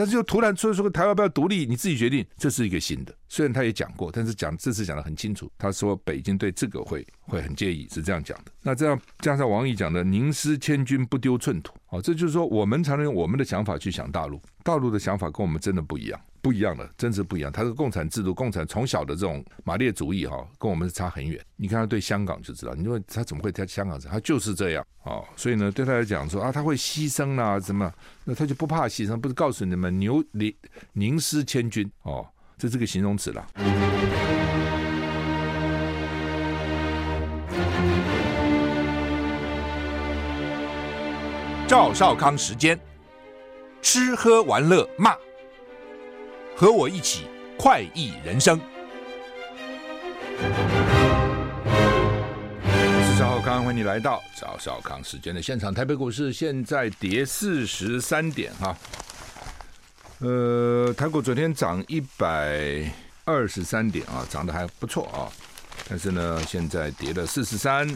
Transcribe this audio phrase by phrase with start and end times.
[0.00, 3.14] 但是又突然说说台湾要不要独立，你自己决定，这是一个新的。
[3.28, 8.50] 虽然他也讲过，但是讲这次讲得很清楚，他说北京对这个会会很介意，是这样讲的。
[8.62, 16.18] 那这样加上王毅讲的“宁失千军，不丢寸土”，哦，这就是说我们才能用我们的想法去想大陆，大陆的想法跟我们真的不一样。
[16.42, 17.52] 不一样的，真是不一样。
[17.52, 21.38] 他是共产制度，共产从小的这种马列主义哈，跟我们是差很远。
[21.56, 24.00] 你看他对香港就知道，你说他怎么会在香港？
[24.00, 25.24] 他就是这样哦。
[25.36, 27.92] 所以呢，对他来讲说啊，他会牺牲、啊，什么？
[28.24, 30.54] 那他就不怕牺牲，不是告诉你们牛宁
[30.92, 32.26] 宁失千军哦，
[32.56, 33.46] 这是个形容词了。
[41.68, 42.76] 赵少康时间，
[43.80, 45.14] 吃喝玩乐骂。
[46.60, 47.24] 和我一起
[47.56, 48.60] 快意人生。
[52.62, 55.72] 我是赵少康，欢迎你来到赵少康时间的现场。
[55.72, 58.76] 台北股市现在跌四十三点哈，
[60.18, 62.84] 呃，台股昨天涨一百
[63.24, 65.32] 二十三点啊，涨得还不错啊，
[65.88, 67.88] 但是呢，现在跌了四十三，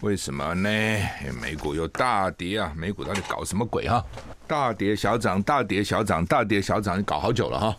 [0.00, 0.70] 为什么呢？
[1.38, 4.02] 美股又大跌啊，美股到底搞什么鬼哈？
[4.46, 7.76] 大跌小涨，大跌小涨，大跌小涨，你搞好久了哈。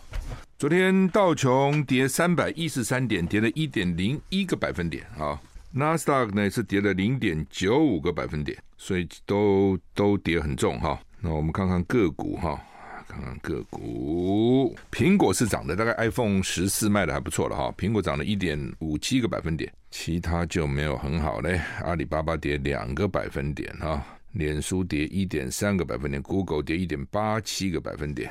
[0.58, 5.40] 昨天道琼跌三百一十三点，跌了一点零一个百分点啊。
[5.70, 11.00] 纳斯达克呢是跌了零点九五个百分点，所以都都跌很重哈。
[11.20, 12.60] 那我们看看个股哈，
[13.06, 17.72] 看看个股，苹果是涨的，大概 iPhone 十四卖的还不错了哈。
[17.78, 21.60] 苹果涨了一点五七个百分点，其他就没有很好嘞。
[21.84, 28.28] 阿里巴巴跌两个百分点哈，脸书跌一点三个百分点，Google 跌一点八七个百分点。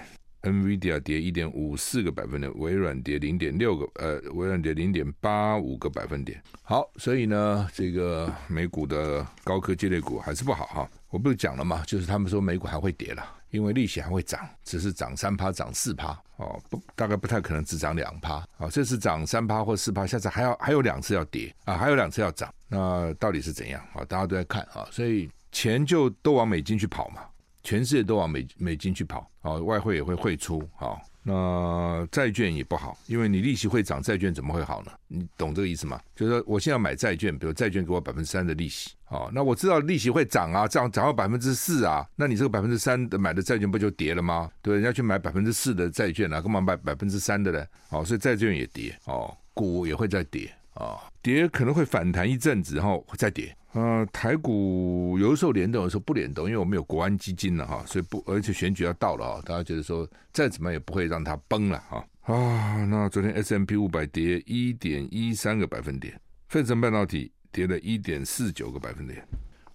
[0.51, 6.41] NVIDIA 跌一点五四个百分点，微软跌零点六个，呃，微软跌零点八五个百分点。
[6.63, 10.89] 好，所以呢，这个美股的高科技类股还是不好哈。
[11.09, 11.83] 我不是讲了吗？
[11.87, 18.35] 就是他们说美股还会跌了，因为利息还会涨，只是涨三趴，涨四趴哦，不，大概不太可能只涨两趴。
[18.57, 24.03] 啊，这次涨三趴或四趴，下次还要还有两次要跌啊，还有两次要涨，那到底是怎样啊？
[24.05, 27.21] 大家都在看啊，所以钱就都往美金去跑嘛。
[27.67, 34.91] 全世界都往美美金去跑，好，外汇也会汇出，好，那债券也不好，因为你利息会涨，债券怎么会好呢？
[35.09, 35.99] 你懂这个意思吗？
[36.15, 44.49] 就是说，我现在买债券，比如债券给我百分之三的利息，好，那我知道利息会涨啊，涨涨到百分之四啊，那你这个百分之三的买的债券不就跌了吗？
[44.61, 47.65] 对，人家去买百分之四的债券啊，干嘛买百分之三的呢？
[47.89, 53.55] 好，所以债券也跌，哦，股也会再跌，啊，跌可能会反弹一阵子，然后再跌。
[53.73, 62.85] 呃，台股有的时候联动，有时候不联动，因为我们有国安基金了哈，所以不，而且选举要到了啊，大家觉得说再怎么也不会让它崩了哈啊。
[62.85, 69.23] 那昨天 S M P 五百跌一点一三个百分点，费城半导体跌了一点四九个百分点，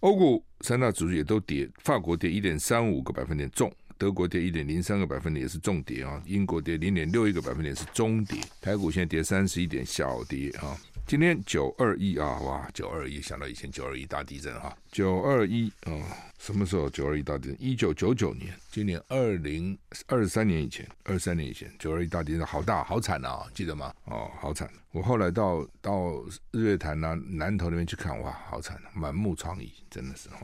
[0.01, 10.77] 欧股三大指数也都跌，法国跌一点三五个百分点重，德国跌一点零三个百分点也是重跌啊，英国跌零点六一个百分点是中跌，台股现在跌三十一点小跌啊。
[11.07, 15.93] 今天九二一啊，哇，九二一想到以前九二一大地震哈，九二一啊，
[16.41, 17.57] 什么时候九二一大地震？
[17.62, 23.95] 一九九九年，今年二零二三年以前，二三年以前，九二一大地震好大好惨啊，记得吗？
[24.07, 24.69] 哦，好惨！
[24.91, 26.12] 我后来到到
[26.51, 30.39] 日月潭啊南投那边去看，哇，好惨，满目疮痍，真的是哈，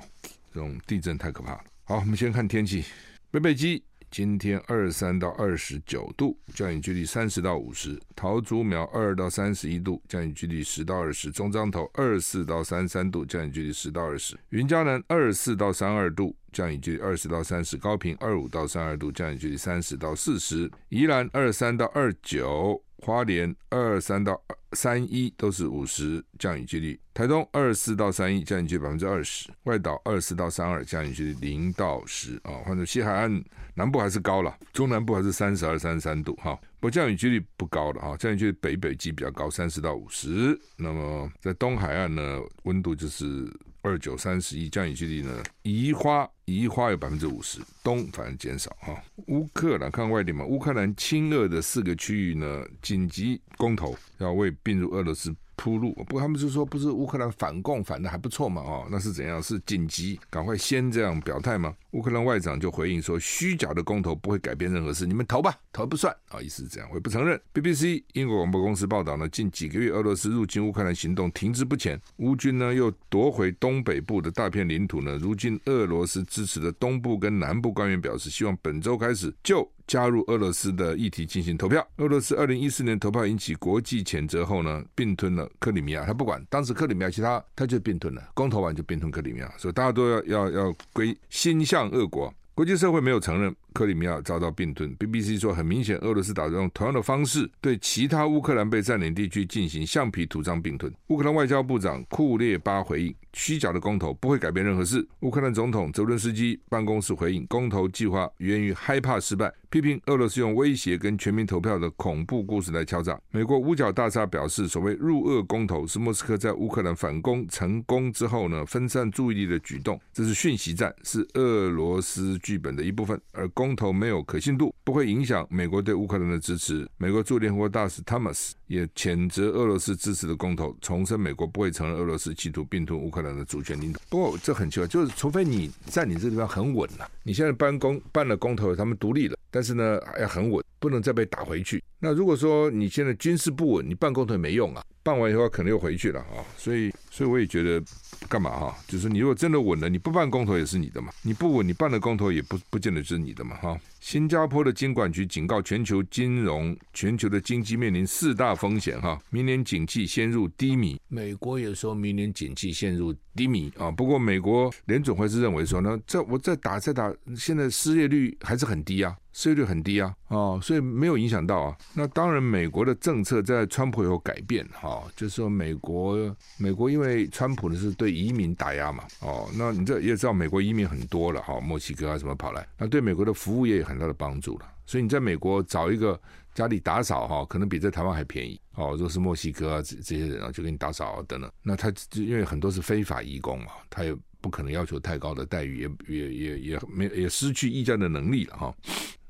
[0.55, 1.65] 这种地震太可怕了。
[1.83, 2.85] 好，我们先看天气，
[3.31, 3.85] 北北基。
[4.11, 8.01] 今天二三到二十九度，降雨几率三十到五十。
[8.17, 11.31] 桃竹苗二到三十一度，降雨几率十到二十。
[11.31, 14.35] 中彰投二四到三三度，降雨几率十到二十。
[14.49, 17.77] 云嘉南二四到三二度，降雨几率二十到三十。
[17.77, 20.71] 高屏二五到三二度，降雨几率三十到四十。
[20.89, 22.83] 宜兰二三到二九。
[23.01, 24.43] 花莲二三到
[24.73, 33.43] 三一都是五十降雨几率，台东二四到三一降雨几率百分之二十，外岛二四到三二降雨几率零到十啊，换成西海岸
[33.75, 43.51] 南部还是高了，中南部还是三十二、三十三度哈，不降雨几率不高了哈，降雨几率北北极比较高，三十到五十，那么在东海岸呢，温度就是。
[43.83, 45.43] 二九三十一，降雨几率呢？
[45.63, 49.03] 移花移花有百分之五十，东反而减少哈。
[49.29, 55.35] 乌克兰看外电嘛，乌克兰亲俄的四个区域呢，紧急公投要为并入俄罗斯。
[55.59, 58.63] 铺路，不过他们就说不是乌克兰反共反的还不错嘛？
[58.63, 59.43] 哦，那是怎样？
[59.43, 61.75] 是紧急赶快先这样表态吗？
[61.91, 67.39] 乌克兰外长就回应说，虚假的公投不会改变任何事，你们投吧，投不算啊，意思是这样，我也不承认。
[67.53, 75.19] BBC 英国广播公司报道呢，近几个月俄罗斯入侵乌克兰行动停滞不前，乌军呢又夺回东北部的大片领土呢。
[75.21, 79.69] 如今俄罗斯支持的东部跟南部官员表示，希望本周开始就。
[79.89, 81.85] 加入俄罗斯的议题进行投票。
[81.97, 86.05] 俄罗斯二零一四年投票引起国际谴责后呢，并吞了克里米亚。
[86.05, 88.23] 他不管当时克里米亚，其他他就并吞了。
[88.35, 92.33] 公投完就并吞克里米亚，所以大家都要要要归心向俄国。
[92.55, 94.93] 国际社会没有承认克里米亚遭到并吞。
[94.97, 100.93] BBC 说，很明显，俄罗斯打算用同样的方式对其他乌克兰被占领地区进行橡皮图章并吞。
[101.07, 105.07] 乌克兰外交部长库列巴回应：虚假的公投不会改变任何事。
[105.21, 113.17] 乌克兰总统泽伦斯基办公室回应：公投计划源于害怕失败，批评俄罗斯用威胁跟全民投票的恐怖故事来敲诈。
[113.31, 123.21] 美国五角大厦表示，所谓入俄公投是莫斯科在乌克兰反攻成功之后呢，分散注意力的举动，这是讯息战，是俄罗斯剧本的一部分。
[123.31, 126.89] 而公投没有可信度，不会影响美国对乌克兰的支持。
[126.97, 134.01] 美国驻联合国大使汤姆斯也谴责俄罗斯支持的公投，重申美国不会承认俄罗斯企图并吞乌克兰的主权领土。
[134.09, 141.83] 不过这很奇怪，就是除非你在你这个地方很稳了，你现在办公办了公投，他们独立了，但是呢还要很稳，不能再被打回去。
[141.99, 147.83] 那如果说你现在军事不稳，你办公投也没用啊，办完以后可能又回去了啊，所以所以我也觉得
[148.29, 153.81] 干嘛哈，就是你如果真的稳了，你不办公投也是你的嘛，你不稳，你办了公投也不不见得是你的嘛哈。
[154.09, 160.99] 新加坡的金管局警告全球金融、全球的经济面临四大风险哈，明年景气陷入低迷。
[161.09, 169.15] 美国也说明年景气陷入低迷啊，不过美国联总会是认为说呢，这我再打再打，现在失业率还是很低啊。
[169.31, 171.77] 失业率很低啊，哦，所以没有影响到啊。
[171.95, 184.67] 那当然，美国的政策在川普有改变哈，就是说美国美国因为川普呢是对移民打压嘛，哦，那你这也知道美国移民很多了哈，墨西哥啊什么跑来，那对美国的服务业有他的帮助了。
[184.87, 186.19] 所以你在美国找一个
[186.55, 188.93] 家里打扫哈，可能比在台湾还便宜哦。
[188.93, 191.51] 如果是墨西哥啊这这些人啊，就给你打扫等等。
[191.63, 198.75] 那他因为很多是非法移工嘛，他也不可能要求太高的待遇，也也也也没也失去议价的能力了哈。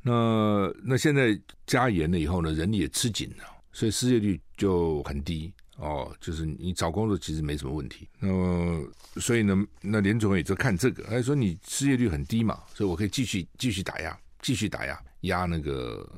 [0.00, 6.14] 那那现在加严了以后呢，人也吃紧了，所以失业率就很低哦。
[6.20, 8.08] 就是你找工作其实没什么问题。
[8.20, 8.86] 那么
[9.16, 16.08] 所以呢，那联总也就看这个，他说你失业率很低嘛，所以我可以继续继续打压，继续打压，压那个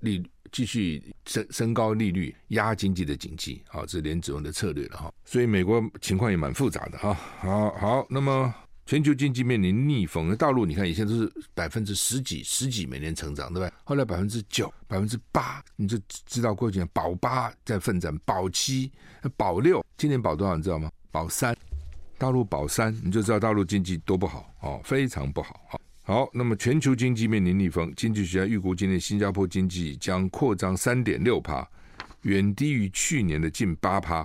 [0.00, 3.62] 利，继续升升高利率，压经济的景气。
[3.68, 5.12] 好，这是联准会的策略了哈。
[5.24, 7.14] 所以美国情况也蛮复杂的哈。
[7.40, 8.54] 好好，那么。
[8.88, 13.74] 全球经济面临逆风，大陆你看以前都是百分之十几、十几每年成长，对吧？
[13.82, 18.92] 后来百分之九、百分之八，你就知道过去保八在奋战，保七、
[19.36, 20.88] 保六，今年保多少你知道吗？
[21.10, 21.52] 保三，
[22.16, 25.80] 大陆保三，你就知道大陆经济多不好哦，非常不好。
[26.08, 31.68] 好，那么全球经济面临逆风，经济学家预估今年新加坡经济将扩张三点六趴，
[32.22, 34.24] 远低于去年的近八趴，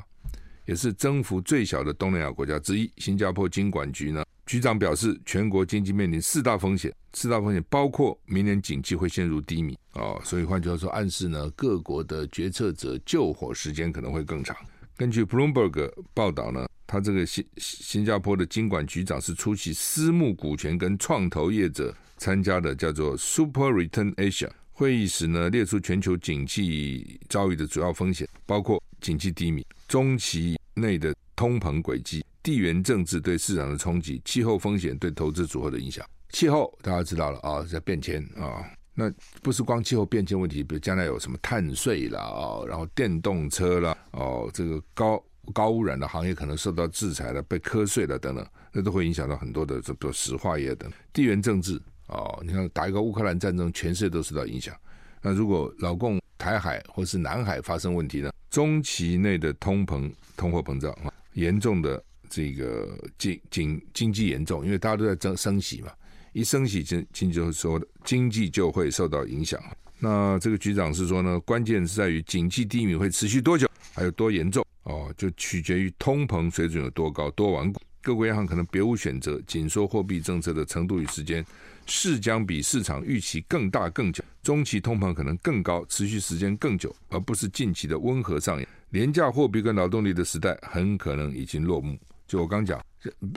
[0.67, 2.87] 也是增幅最小的东南亚国家之一。
[2.97, 4.23] 新加坡金管局呢？
[4.45, 14.55] 局长表示，全国经济面临四大风险，四大风险包括明年经济会陷入低迷哦，所以换句话说，暗示呢，各国的决策者救火时间可能会更长。
[14.95, 32.25] 根据 Bloomberg 报道呢，他这个新新加坡的金管局长是出席私募股权跟创投业者参加的叫做 Super Return Asia 会议时呢，列出全球景气遭遇的主要风险，包括景气低迷、中期内的通膨轨迹。
[32.43, 36.05] 地缘政治对市场的冲击，气候风险对投资组合的影响。
[36.31, 39.09] 气候大家知道了啊，在变迁啊，那
[39.41, 45.23] 不是光气候变迁问题，比如将来有什么碳税啦啊，然后电动车啦哦，这个高
[45.53, 50.91] 高污染的行业可能受到制裁了，被瞌睡了等等，那都会影响到很多的，这比如石化业等。
[51.11, 54.75] 地缘政治哦，你看打一个乌克兰战争，全世界都受到影响。
[55.21, 58.31] 那如果老共台海或是南海发生问题呢？
[58.49, 62.03] 中期内的通膨、通货膨胀啊，严重的。
[62.33, 65.91] 这个经经经济严重，因为大家都在争升息嘛，
[66.31, 69.61] 一升息经经济就说经济就会受到影响。
[70.03, 77.79] 那这个局长是说呢，关键是在于经济低迷会持续多久，还有多严重哦，就取决于通膨水准有多高、多顽固。
[78.01, 81.45] 各国央行可能别无选择，紧缩货币政策的程度与时间
[81.85, 84.23] 势将比市场预期更大更久。
[84.41, 88.67] 中期通膨可能更高，持续时间更久，而不是近期的温和上扬。
[88.89, 91.95] 廉价货币跟劳动力的时代很可能已经落幕。
[92.27, 92.83] 就我刚讲，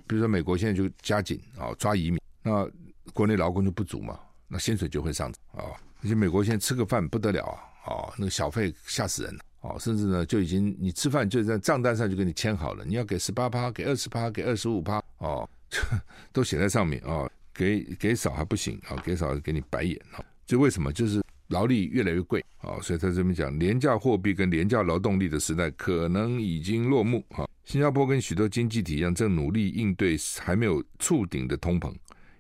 [0.07, 2.67] 比如说美国现在就加紧啊抓移民，那
[3.13, 4.19] 国内劳工就不足嘛，
[4.49, 5.77] 那薪水就会上涨啊。
[6.05, 15.49] 而且美国现在吃个饭不得了啊，哦那个小费吓死人了哦，甚至呢就已经你吃饭就在账单上就给你签好了，你要给十八趴，给二十趴，给二十五趴哦，
[16.31, 20.23] 都写在上面啊，给给少还不行啊，给少给你白眼啊。
[20.47, 20.93] 就为什么？
[20.93, 27.49] 就是劳力越来越贵啊，所以他这边讲廉价货币跟廉价劳动力的时代可能已经落幕啊。
[27.65, 31.91] 新加坡跟许多经济体一样，正努力应对还没有触顶的通膨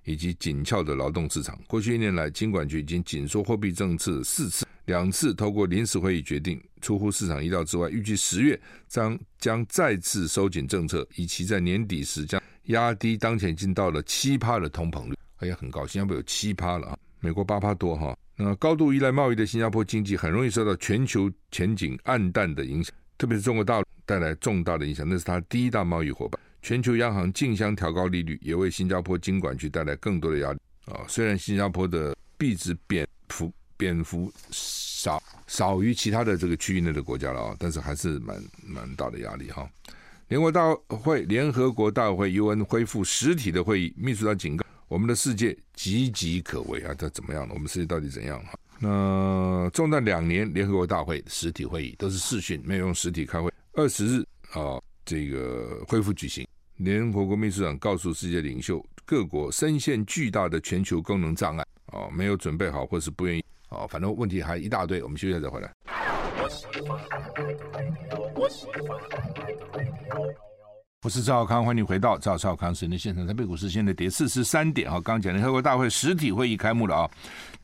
[0.05, 1.59] 以及紧俏的劳动市场。
[1.67, 15.15] 过去一年来，金管局已经紧缩货币政策四次，两次透过临时会议决定，出乎市场意料之外，预计十月将将再次收紧政策，以期在年底时将压低当前已经到了七趴的通膨率。
[15.39, 16.99] 哎呀，很高，新加坡有七趴了啊！
[17.21, 18.17] 美国八趴多哈。
[18.37, 25.09] 那高度依赖贸易的新加坡经济很容易受到全球前景黯淡的影响，特别是中国大陆带来重大的影响。
[25.09, 26.41] 那是它第一大贸易伙伴。
[26.65, 31.05] 全球央行竞相调高利率，也为新加坡金管局带来更多的压力啊。
[31.07, 39.69] 虽然新加坡的币值贬幅贬幅少少于其他的这个区域内的国家了啊，但是还是蛮蛮大的压力哈。
[40.29, 46.95] 联合国大会，联合国大会 UN 恢复实体的会议，秘书长警告：我们的世界岌岌可危啊！
[46.95, 47.53] 这怎么样了？
[47.53, 48.43] 我们世界到底怎样？
[48.43, 53.53] 哈，那中断两年联合国大会实体会议都是视讯，没有用实体开会。
[53.75, 56.49] 二十日啊，这个恢复举行。
[56.79, 65.01] 联合国秘书长告诉世界领袖，各国深陷巨大的全球功能障碍啊，没有准备好或是不愿意啊，反正问题还一大堆。
[65.01, 65.73] 我们休息一下再回来。
[71.03, 73.25] 我是赵少康，欢迎回到赵少康时间现场。
[73.25, 77.11] 台北股市现在跌四十三点啊，刚讲联合国大会实体会议开幕了啊，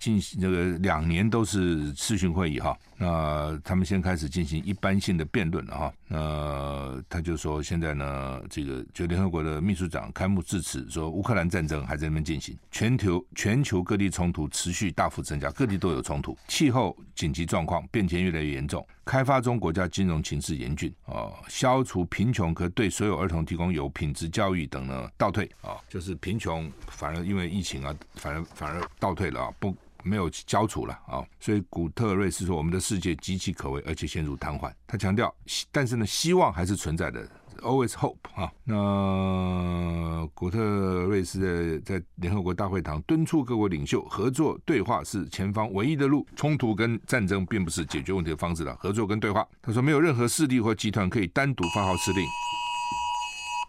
[0.01, 2.77] 进行这个两年都是视讯会议哈。
[2.97, 5.93] 那他们先开始进行一般性的辩论了哈。
[6.09, 29.75] 那他就说，现在呢，这个就联合国的秘书长开幕致辞说，乌克兰战争还在那边进行，全球全球各地冲突持续大幅增加，各地都有冲突，气候紧急状况变迁越来越严重，开发中国家金融情势严峻啊，消除贫穷可对所有儿童提供有品质教育等呢倒退啊，就是贫穷反而因为疫情啊，反而反而倒退了啊，不。
[30.03, 34.73] 没有交处了啊，所以古特瑞斯说，我们的世界岌岌可危，而且陷入瘫痪。
[34.87, 35.35] 他强调，
[35.71, 37.27] 但是呢，希望还是存在的
[37.63, 38.51] ，always hope 啊。
[38.65, 49.47] 那古特瑞斯在联合国大会堂敦促各国领袖合作对话是前方唯一的路，冲突跟战争并不是解决问题的方式了，合作跟对话。
[49.63, 52.25] 他说，没有任何势力或集团可以单独发号施令。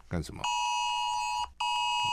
[0.07, 0.41] 干什么？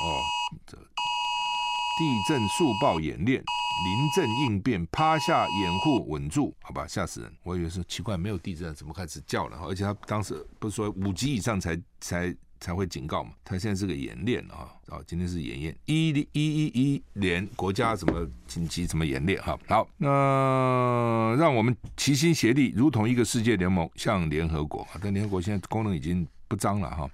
[0.04, 0.22] 哦，
[0.66, 3.42] 这地震速报演练。
[3.85, 7.32] 临阵应变，趴下掩护稳住，好吧，吓死人！
[7.44, 9.58] 我以为是奇怪，没有地震怎么开始叫了？
[9.58, 13.30] 而且他当时不是说五级以上才才才会警告嘛？
[13.44, 14.75] 他现在是个演练啊！
[14.88, 19.56] 啊，今天是演练一一一一连国家什么紧急什么演练哈？
[19.68, 24.87] 好，那让我们齐心协力，如同一个世界联盟，向联合国。
[25.00, 27.08] 但联合国现在功能已经不彰了哈。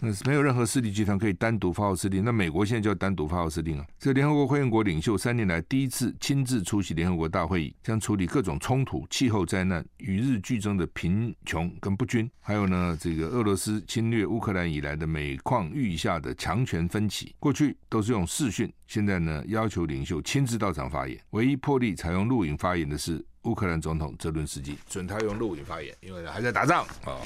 [0.00, 2.24] 那是没有任何势力集团可以单独发号施令。
[2.24, 3.86] 那美国现在就要单独发号施令啊！
[3.98, 17.34] 这联合国会员国领袖三年来第一次亲自出席联合国大会议，将处理各种冲突、气候灾难、与日俱增的贫穷跟不均，还有呢，这个俄罗斯侵略乌克兰以来的每况愈下的强权分歧。
[17.40, 21.18] 过去都是用视讯，现在呢，要求领袖亲自到场发言。
[21.30, 27.18] 唯一破例采用录影发言的是乌克兰总统泽伦斯基，准他用录影发言，因为还在打仗啊。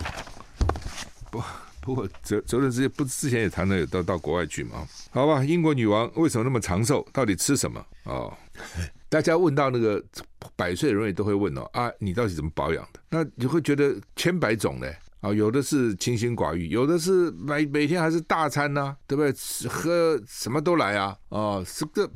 [1.31, 1.43] 不。
[1.83, 4.87] 不过，泽泽伦斯基不之前也谈了有到到国外去嘛？
[5.11, 7.05] 好吧，英国女王为什么那么长寿？
[7.12, 7.85] 到底吃什么？
[8.05, 8.33] 哦，
[9.11, 10.01] 大家问到那个
[10.55, 13.01] 百岁人也都会问哦啊，你到底怎么保养的？
[13.11, 19.33] 那你会觉得千百种嘞啊，有的是清心寡欲，有的是每每天还是大餐呢、啊，对不对？
[19.69, 22.09] 喝什么都来啊哦，这个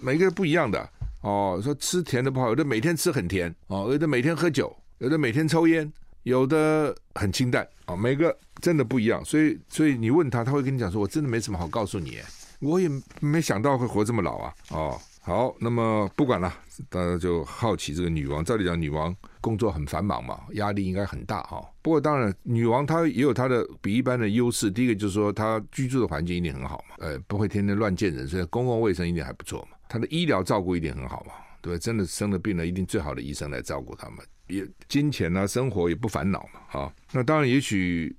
[0.00, 0.88] 每个人不一样的
[1.20, 1.60] 哦。
[1.62, 5.92] 说吃甜的不好，有的每天吃很甜哦，有的每天喝酒，有的每天抽烟。
[6.28, 12.18] 有的很清淡啊，每个真的不一样，所以所以你问他，他会跟你讲说，我真的没什么好告诉你，
[12.60, 12.86] 我也
[13.20, 14.54] 没想到会活这么老啊。
[14.68, 16.52] 哦，好，那么不管了，
[16.90, 21.66] 大家就好奇这个女王，照理讲女王工作很繁忙嘛，压力应该很大哈。
[21.80, 31.32] 不过当然，女王她也有她的比一般的优势，第一个就是说她居住的环境一定很好嘛，呃，不会天天乱见人，所以公共卫生一定还不错嘛，她的医疗照顾一定很好嘛，
[31.62, 34.18] 对，真的生了病了，一定最好的医生来照顾他们。
[34.48, 36.92] 也金钱啊，生活也不烦恼嘛，哈。
[37.12, 38.14] 那当然，也许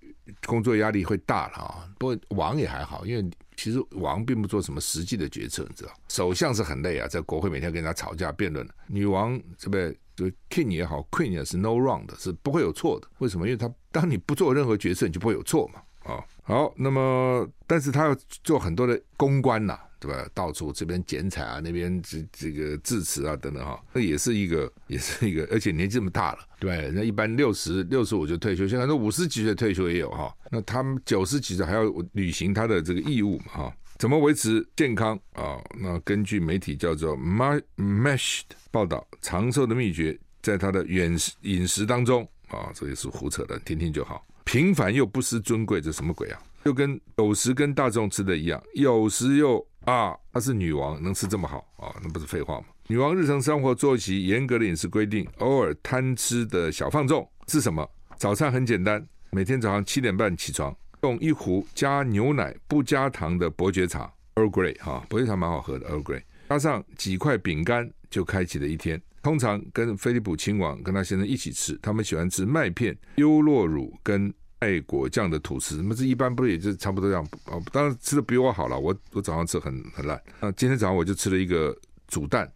[0.46, 1.90] 工作压力会大了啊。
[1.98, 5.92] 不过王也还好，因为其实王并不做什么实际的决策，你知道。
[6.08, 8.68] 首相是很累啊，在国会每天跟人家吵架辩论。
[8.88, 13.08] 女王这边就 king 也好，queen 也是 no wrong 的，是不会有错的。
[13.18, 13.48] 为什么？
[13.48, 16.24] 因为他当你不做任何决策，你就不会有错嘛，啊。
[16.44, 19.78] 好，那么但是他要做很多的公关呐。
[20.00, 20.26] 对吧？
[20.34, 30.34] 到处这边剪彩啊，那边这这个致辞啊，等等哈，那也是一个， 也是一个，而且年纪这么大了，对，那一般六十六十五就退休，现在都五十几岁退休也有哈。
[30.50, 33.76] 那他们九十几岁还要履行他的这个义务嘛哈？
[33.98, 35.62] 怎么维持健康啊？
[35.78, 44.26] 那根据媒体叫做 Mesh 的报道，长寿的秘诀在他的饮食饮食当中啊，这也是胡扯的，听听就好。
[44.46, 46.42] 平凡又不失尊贵，这什么鬼啊？
[46.64, 49.66] 就跟有时跟大众吃的一样，有时又。
[49.90, 51.96] 啊，她是女王，能吃这么好啊？
[52.04, 52.66] 那不是废话吗？
[52.88, 57.90] 女王日常生活作息严格的饮食规定，偶尔贪吃的小放纵是什么？
[58.18, 69.02] 早餐很简单，每天早上七点半起床，用一壶加牛奶不加糖的伯爵茶 Earl Grey 哈，伯爵茶蛮好喝的 Earl Grey，加上几块饼干，就开启了一天。
[69.22, 75.78] 通常跟菲利普亲王跟他先生一起吃，他们喜欢吃麦片、优酪乳跟爱果酱的吐司。
[75.78, 77.26] 那么这一般不是也就差不多这样？
[77.46, 78.78] 哦，当然吃的比我好了。
[78.80, 80.22] 我我早上吃很很烂。
[80.40, 81.76] 那今天早上我就吃了一个
[82.08, 82.52] 煮蛋，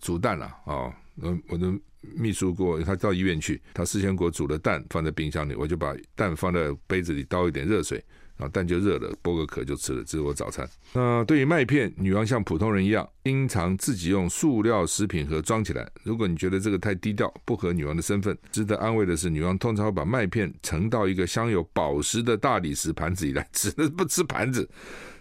[0.00, 0.92] 煮蛋了啊！
[1.20, 8.02] 我我的秘书给我，他到医院去，他事先给我煮了蛋放在冰箱里，我就把蛋放在杯子里，倒一点热水。
[8.38, 10.68] 啊蛋就热了，剥个壳就吃了，这是我早餐。
[10.92, 15.88] 那对于麦片，女王像普通人一样，经常自己用塑料食品盒装起来。
[16.02, 24.68] 如果你觉得这个太低调，不合女王的身份，值得安慰的是，女王通常会把麦片盛到一个镶有宝石的大理石盘子里来吃，不吃盘子。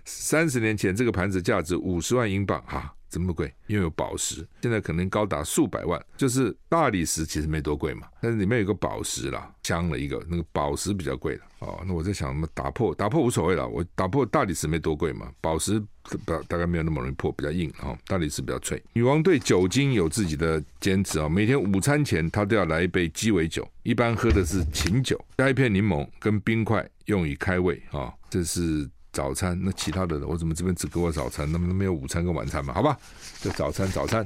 [0.06, 2.94] 三十年前，这个盘子价值五十万英镑，哈、啊。
[3.10, 6.04] 怎么贵，因为有宝石，现在可能高达数百万。
[6.16, 11.84] 就是大理石其实没多贵嘛，但是里面有个宝石啦，镶了一个那个宝石比较贵的哦。
[11.86, 15.82] 那我在想，什么打破打破无所谓了，我打破大理石没多贵嘛，宝石
[16.26, 18.82] 大大概没有那么容易破，比较硬、哦，大理石比较脆。
[18.94, 28.14] 女王对酒精有自己的坚持啊、哦，每天午餐前她都要来一杯鸡尾酒，一般喝的是琴酒，加一片柠檬跟冰块，用以开胃啊、哦。
[28.30, 28.90] 这是。
[29.12, 31.52] 早餐，那其他的我怎么这边只给我早餐？
[31.52, 32.74] 那么没有午餐跟晚餐嘛？
[32.74, 32.98] 好吧，
[33.42, 34.26] 就早餐早餐。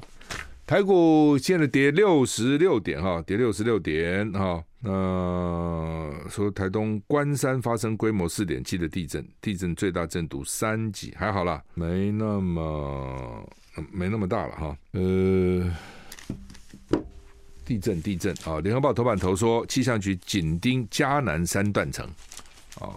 [0.66, 4.64] 台股现在跌六十六点哈，跌六十六点哈。
[4.80, 13.50] 那说台东关山发生规模四点七的地震，地震最大震度三级，还好啦，没那么
[13.92, 14.78] 没那么大了哈。
[14.94, 15.72] 呃，
[17.66, 18.60] 地震地震啊！
[18.62, 22.06] 联合报头版头说，气象局紧盯嘉南三断层
[22.80, 22.96] 啊。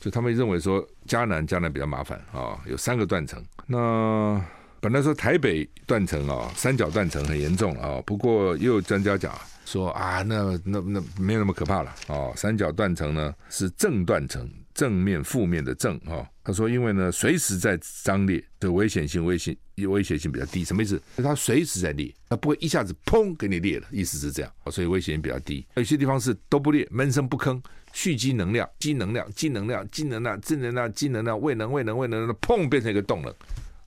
[0.00, 3.40] 就他们认为说，嘉南嘉南比较麻烦啊，有三个断层。
[3.66, 4.42] 那
[4.80, 9.32] 本来说台北断层啊，三角断层很严重啊，不过又有专家讲
[9.66, 12.32] 说啊，那那那没有那么可怕了啊。
[12.34, 16.28] 三角断层呢是正断层，正面负面的正啊。
[16.42, 19.56] 他说因为呢随时在张裂，的危险性危险
[19.88, 20.64] 危险性比较低。
[20.64, 21.00] 什么意思？
[21.16, 25.66] 它随时在裂，它不会一下子砰给你裂了，意思是这样，所以危险性比较低。
[25.74, 27.60] 有些地方是都不裂，闷声不吭。
[27.92, 33.36] 蓄积能量，积能量，积能量，积能量，正能量，积能量，未能，未能，未能，砰，变成一个洞了，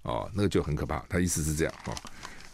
[0.01, 0.99] 哦，那个就很可怕。
[1.07, 1.95] 他意思是这样哦。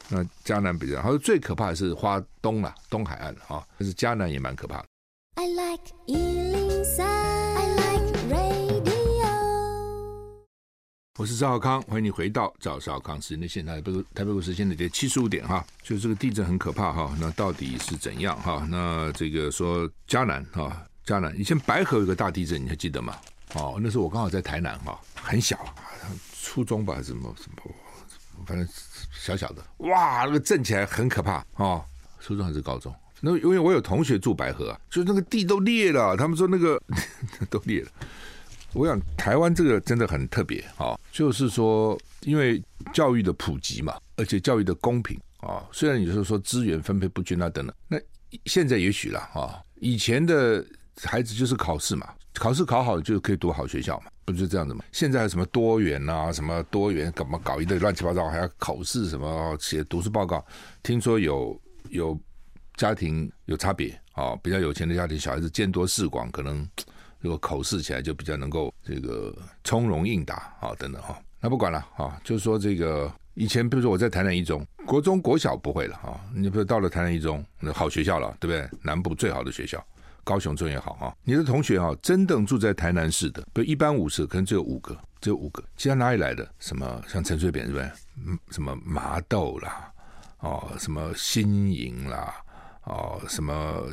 [0.10, 4.86] 那迦南比较，他说最可怕的是花东了，东海岸啊，但是迦南也蛮可怕的。
[5.36, 7.49] I like 103,
[11.20, 13.76] 我是赵少康，欢迎你回到赵少康时间的现场。
[13.76, 17.14] 台北台北股市现在跌七十五点哈，就是这个地震很可怕哈。
[17.20, 18.66] 那到底是怎样哈？
[18.72, 20.82] 那这个说嘉南哈。
[21.04, 23.18] 嘉南以前白河有个大地震，你还记得吗？
[23.56, 25.60] 哦，那时候我刚好在台南哈，很小，
[26.42, 27.76] 初中吧，什么什么，
[28.46, 28.66] 反正
[29.12, 31.84] 小小的，哇，那个震起来很可怕哦。
[32.22, 32.96] 初中还是高中？
[33.20, 36.16] 那因为我有同学住白河啊，所以那个地都裂了。
[36.16, 36.82] 他们说那个
[37.52, 37.92] 都裂了。
[38.74, 47.98] 我想台湾这个真的很特别啊，就是说因为教育的普及嘛，而且教育的公平啊，虽然有时候说资源分配不均啊等等，那
[48.46, 50.66] 现在也许了啊，以前的。
[51.04, 54.84] 孩子就是考试嘛，考试考好就可以读好学校嘛，不就这样子吗？
[54.92, 60.46] 现在什么多元啊，什么多元干嘛搞一堆乱七八糟，还要考试什么写读书报告？
[60.84, 61.58] 听说有
[61.90, 62.20] 有
[62.76, 66.68] 家庭有差别啊，比较有钱的家庭小孩子见多识广，可能
[67.20, 71.20] 如果口试起来就比较能够这个从容应答啊等等哈。
[71.40, 78.80] 那不管了啊，就是说这个以前比如说我在台南一中，国中国小不会了啊，你比如到了台南一中，那好学校了，对不对？
[78.82, 79.84] 南部最好的学校。
[80.22, 85.64] 高雄中也好哈，你的同学哈，真正住在台南市的，比如一般五十，可能只有五个，只有五个。
[85.76, 86.48] 其他哪里来的？
[86.60, 87.92] 什么像陈水扁是不是？
[88.52, 89.92] 什么麻豆啦，
[90.42, 92.36] 哦，什么新营啦，
[92.90, 93.84] 哦，什么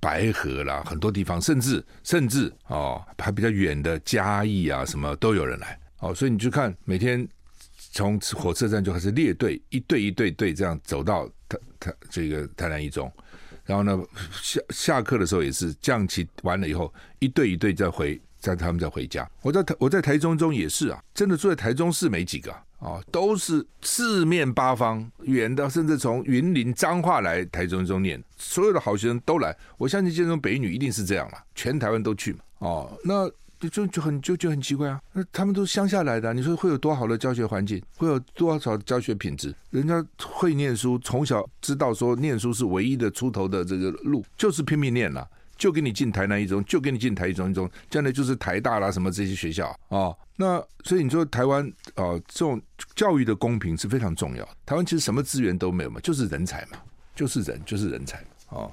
[0.00, 5.78] 白河啦，很多地方，甚至甚至哦，还比较远的嘉义啊，什么都有人来。
[5.98, 7.26] 哦，所以你去看每天
[7.92, 13.10] 从火车站就开始列队，一队一队队这样走到台台这个台南一中。
[13.64, 14.02] 然后呢，
[14.42, 19.30] 下下课的时候也是降旗完了以后，一队一队再回，再他们再回家。
[19.42, 29.56] 我在台我在台中中也是啊，真的住在台中市没几个，哦，都是四面八方远的，甚至从云林彰化来台中中念，所有的好学生都来。
[29.78, 32.40] 我相信建中北女一定是这样了，全台湾都去嘛。
[32.58, 33.30] 哦，那。
[33.70, 35.00] 就就很就就很奇怪啊！
[35.12, 39.54] 那他们都乡下来的，你说会有多好的教学环境，会有多少教学品质？
[39.70, 45.24] 人家会念书，从小知道说念书是唯一的出头的这个路，就是拼命念了，
[45.62, 50.12] 就给你进台南一中，就给你进台一中一中，将来就是台大啦什么这些学校啊。
[50.34, 52.60] 那所以你说台湾啊，这种
[52.96, 54.44] 教育的公平是非常重要。
[54.66, 56.78] 台湾其实什么资源都没有嘛，就是人才嘛，
[57.14, 58.66] 就是人就是人才啊。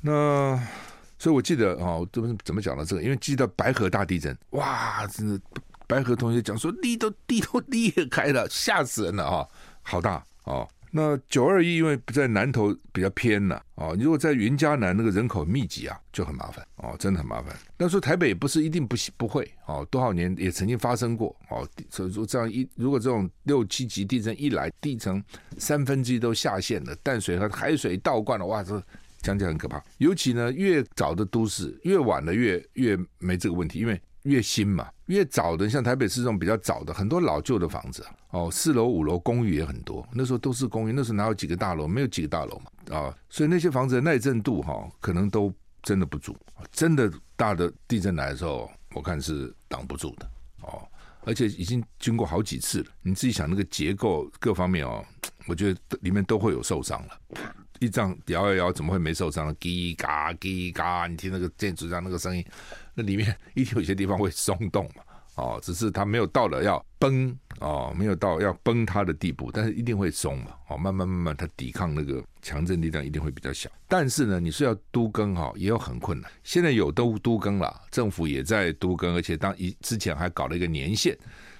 [0.00, 0.58] 那。
[1.18, 3.02] 所以，我记得哦，怎么怎么讲到这个？
[3.02, 5.40] 因为记得白河大地震，哇，真的，
[5.86, 9.46] 白河同学讲说地都地都裂开了，吓死人了啊！
[9.82, 10.68] 好大哦。
[10.94, 17.56] 那九二一因为不在南投比较偏了哦，如果在云嘉南那个人口密集啊，就很麻烦哦，真的很麻烦。
[17.78, 21.66] 那说台北不是一定不不会哦，多少年也曾经发生过哦。
[21.88, 25.24] 所以说这样一如果这种六七级地震一来，地层
[25.56, 28.80] 三分之一都下陷了，淡水和海水倒灌了，哇，这
[29.22, 29.82] 讲起来很可怕。
[29.96, 33.98] 尤其呢，越早的都市越晚的越越没这个问题，因为。
[34.24, 40.06] 越新嘛，越早的像台北市这种比较早的，很多老旧的房子哦，四楼五楼公寓也很多。
[40.10, 41.86] 那时候都是公寓，那时候哪有几个大楼？
[41.86, 46.34] 没有几个大楼嘛啊、哦，所以那些房子的耐震度哈、哦，可能都真的不足。
[46.70, 50.30] 真的大的地震来的时候，我看是挡不住的
[50.62, 50.82] 哦，
[51.26, 52.86] 而且已经经过好几次了。
[53.02, 55.04] 你自己想那个结构各方面哦，
[55.46, 57.20] 我觉得里面都会有受伤了。
[57.80, 59.54] 一这样摇一摇，怎么会没受伤呢？
[59.56, 62.44] 叽嘎叽嘎，你听那个建筑上那个声音。
[62.94, 65.02] 那里面 一定有些地方会松动嘛，
[65.36, 73.70] 哦，只是它没有到了要崩哦，没有到要崩塌的地步，但是一定会松嘛，哦，慢慢慢慢它抵抗那个强震力量一定会比较小。
[73.88, 76.30] 但是呢，你说要都更哈，也有很困难。
[76.44, 81.16] 现在有都都更了，政府也在都更，而且当一之前还搞了一个年限，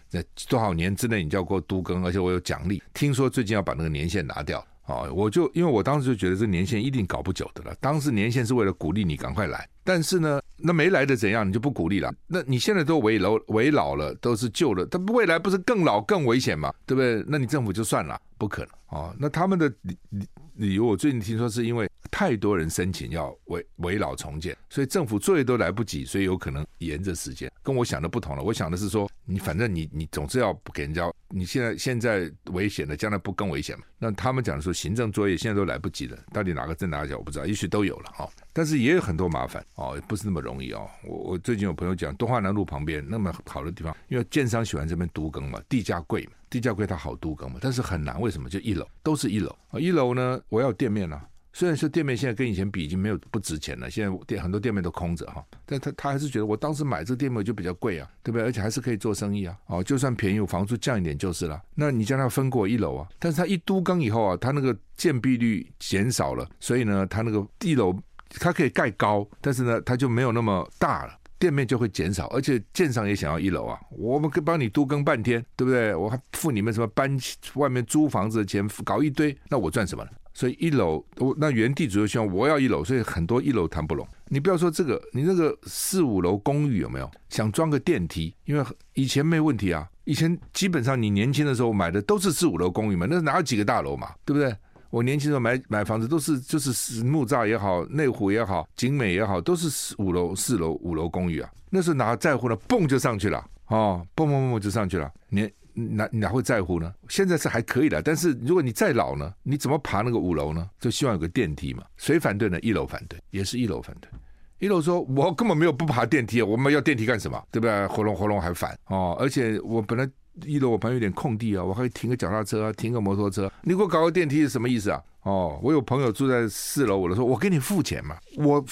[0.09, 2.83] 在多少年之内你就要过都更，而且我有奖励。
[2.93, 4.65] 听说最近要把那个年限拿掉。
[4.87, 7.73] 哦，我就因为我当时就觉得这年限一定搞不久的了。
[7.81, 11.47] 当时年限是为了鼓励你赶快来，但是呢，那没来的怎样？
[11.47, 12.13] 你就不鼓励了？
[12.27, 16.73] 那你现在都危老危老了，都是旧了，它未来不是更老更危险吗？
[16.87, 17.25] 对不对？
[17.27, 19.15] 那你政府就算了，不可能哦。
[19.19, 27.51] 那他们的理理理由，我最近听说是因为太多人申请要围围老重建，所以政府作业都来不及，所以有可能延着时间。
[27.63, 31.11] 跟我想的不同了，我想的是说，你反正你你总是要给人家。
[31.35, 33.85] 你现在现在危险的，将来不更危险吗？
[33.99, 38.29] 那他们讲的说，行政作业现在都来不及了，到底哪个正哪个假我不知道，也许都有了哈。
[38.53, 40.89] 但是也有很多麻烦哦，也不是那么容易哦。
[41.05, 48.49] 我我最近有朋友讲，东华南路旁边那么好的地方，因为建商喜欢这边都更嘛，地价贵嘛，地价贵它好都更嘛，但是很难，为什么？
[48.49, 51.27] 就一楼都是一楼啊，一楼呢，我要店面啊。
[51.55, 58.43] 虽然说店面现在跟以前比已经没有不值钱了，现在店很多店面都空着哈，但他他还是觉得我当时买这个店面就比较贵啊，对不对？
[58.47, 61.61] 而且还是可以做生意啊，哦，就算便宜，房租降一点就是了。
[61.75, 67.95] 那你将它分过一楼啊，但是他一都更以后啊，他那个建蔽率减少了，所以呢，他那个一楼
[68.41, 75.95] 它可以盖高，但是呢，它就没有那么大了，店面就会减少，而且建商也想要一楼啊，我们可帮你多更半天，对不对？
[75.95, 77.17] 我还付你们什么搬
[77.55, 80.11] 外面租房子的钱，搞一堆，那我赚什么呢？
[80.35, 84.09] 所以一楼，我那原地主就希望我要一楼，所以很多一楼谈不拢。
[84.29, 88.35] 你不要说这个，你那个四五楼公寓有没有想装个电梯？
[88.47, 88.65] 因为
[88.95, 94.57] 以前没问题啊，以前基本上你年轻的时候买的都是四五楼公寓嘛，那哪有几个大楼嘛，对不对？
[94.93, 101.51] 我年轻时候买买房子都是就是木栅也好，内湖也好，景美也好，都是五楼四楼五楼公寓啊。
[101.71, 102.55] 那时候哪在乎呢？
[102.69, 105.51] 蹦就上去了，哦，蹦蹦蹦就上去了，你。
[105.75, 106.93] 哪哪会在乎呢？
[107.09, 110.69] 现在是还可以的，但是如果你再老呢，你怎么爬那个五楼呢？
[110.79, 111.83] 就希望有个电梯嘛。
[111.97, 112.61] 谁反对呢？
[112.61, 114.11] 一楼反对，也是一楼反对。
[114.59, 117.43] 一楼说：“我根本没有不爬电梯，我们要电梯干什么？
[117.51, 117.87] 对不对？
[117.87, 119.17] 活龙活龙还反哦！
[119.19, 120.07] 而且我本来
[120.45, 123.51] 一楼我旁边有点空地啊，我可以停个脚踏车啊，停个摩托车。
[123.63, 125.03] 你给我搞个电梯是什么意思啊？
[125.23, 128.65] 哦，我有朋友住在四楼，我就说我给你付钱嘛，我。”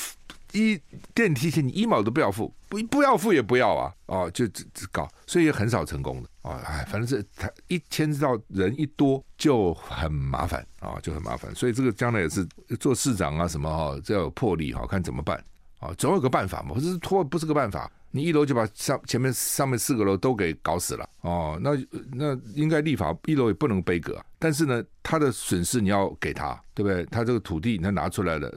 [0.52, 0.76] 一
[1.14, 12.44] 电梯钱你一毛都不要付，不不要付也不要啊，哦，就只只搞，所以也很少成功的啊，哎，反正是他一牵涉到人一多就很麻烦啊，就很麻烦，所以这个将来也是
[12.80, 15.40] 做市长啊什么哈，这要有魄力哈，看怎么办
[15.78, 21.70] 啊，总有个办法嘛，不是拖不是个办法，你一楼就把上前面上面四个楼都给搞死了哦，那
[22.12, 27.04] 那应该立法一楼也不能背锅，但是呢，他的损失你要给他，对不对？
[27.06, 28.52] 他这个土地他拿出来了。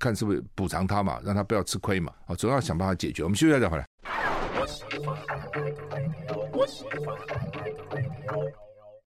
[0.00, 3.22] 看是不是补偿他嘛，让他不要吃亏嘛，啊，总要想办法解决。
[3.22, 3.86] 我们休息一下再回来。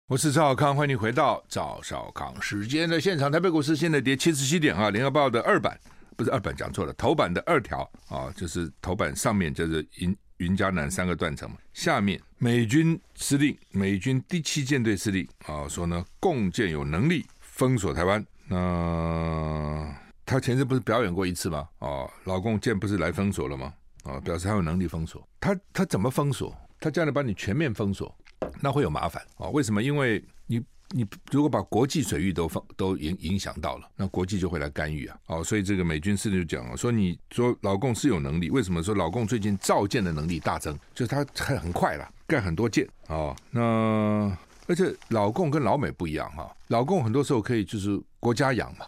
[0.07, 3.31] 我是赵少康，欢迎回到赵少康时间的现场。
[3.31, 5.75] 台北股市现在跌七十七点啊，联合报的二版
[6.19, 19.95] 不是二版讲错了，头版的二条啊，就是头版上面就是云云嘉南三个断层嘛，下面美军司令美军第七舰队司令啊说呢，共建有能力封锁台湾，那。
[20.25, 21.69] 他前阵不是表演过一次吗？
[21.79, 23.73] 哦，老共舰不是来封锁了吗？
[24.03, 25.25] 哦，表示他有能力封锁。
[25.39, 26.53] 他他怎么封锁？
[26.81, 28.13] 他将来把你全面封锁，
[28.59, 29.49] 那会有麻烦哦。
[29.51, 29.81] 为什么？
[29.81, 35.17] 因为你你如果把国际水域都放都影影响到了，那国际就会来干预啊。
[35.27, 40.77] 哦，所以这个美军司令就讲了，说你说老共是有能力，为什么说老共最近造舰的能力大增？
[40.93, 43.35] 就是他很很快了，盖很多舰哦。
[43.51, 44.35] 那
[44.67, 48.85] 而且老共跟老美不一样哈，老共很多时候可以就是国家养嘛，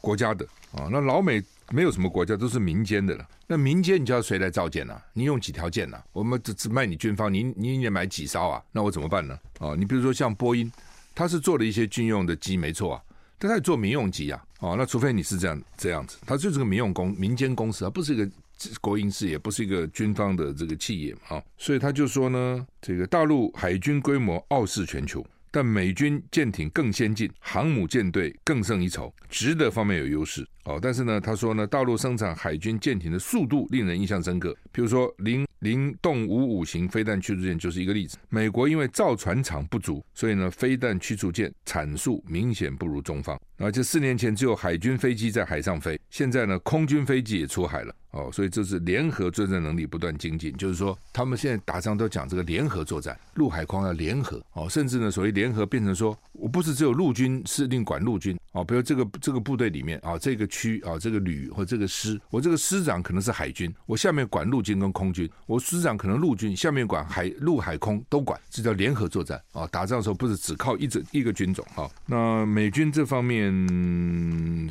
[0.00, 0.46] 国家的。
[0.72, 3.24] 啊、哦，那老美没有什么国家，都是民间的了。
[3.46, 5.00] 那民间你叫谁来造舰呢、啊？
[5.12, 6.04] 你用几条舰呢、啊？
[6.12, 8.60] 我们只只卖你军方，你你也买几艘啊？
[8.72, 9.38] 那我怎么办呢？
[9.60, 10.68] 哦，你比如说像波音，
[11.14, 13.02] 他是做了一些军用的机，没错啊，
[13.38, 14.42] 但他也做民用机啊。
[14.60, 18.30] 哦，那除非你是这样这样子，他就是个民用公民间公司啊，不是一个
[18.80, 21.36] 国营事业，不是一个军方的这个企业嘛。
[21.36, 25.24] 啊，所以他就说呢，这个大陆海军规模傲视全球。
[25.50, 30.80] 但美军舰艇更先进，航母舰队更胜一筹，值得方面有优势哦。
[30.82, 34.52] 但是呢，他说呢，大陆生产海军舰艇的速度令人印象深刻。
[34.72, 38.18] 比如说，零零动五五型飞弹驱逐舰就是一个例子。
[38.28, 43.40] 美国因为造船厂不足，所以呢，飞弹驱逐舰产数明显不如中方。
[43.56, 47.96] 而且四年前只有海军飞机在海上飞，现在呢，空军飞机也出海了。
[48.14, 69.66] 哦，所以这是联合作战能力不断精进，就是说他们现在打仗都讲这个联合作战，陆海空要联合哦，甚至呢，所谓联合变成说我不是只有陆军司令管陆军哦，比如这个这个部队里面啊，这个区啊，这个旅或这个师，我这个师长可能是海军，我下面管陆军跟空军，我师长可能陆军，下面管海陆海空都管，这叫联合作战啊。
[69.66, 71.90] 打仗的时候不是只靠一整一个军种啊。
[72.06, 74.70] 那美军这方面。